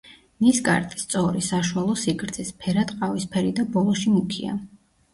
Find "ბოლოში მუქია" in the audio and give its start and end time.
3.79-4.61